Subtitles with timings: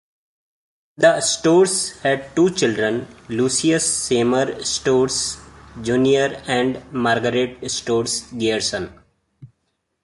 [0.97, 5.37] The Storrs had two children, Lucius Seymour Storrs,
[5.79, 8.91] Junior and Margaret Storrs Grierson.